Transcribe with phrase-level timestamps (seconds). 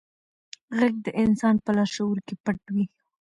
[0.77, 2.85] غږ د انسان په لاشعور کې پټ وي.